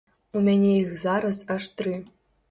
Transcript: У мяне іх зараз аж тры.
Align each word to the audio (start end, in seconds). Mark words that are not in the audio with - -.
У 0.39 0.41
мяне 0.45 0.71
іх 0.77 0.95
зараз 1.01 1.41
аж 1.57 1.67
тры. 1.83 1.93